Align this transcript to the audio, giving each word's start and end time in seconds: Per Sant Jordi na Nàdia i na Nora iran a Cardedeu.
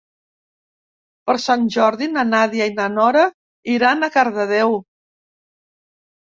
Per 1.29 1.35
Sant 1.43 1.67
Jordi 1.75 2.09
na 2.15 2.25
Nàdia 2.31 2.67
i 2.73 2.75
na 2.81 2.89
Nora 2.95 3.27
iran 3.77 4.03
a 4.03 4.13
Cardedeu. 4.19 4.77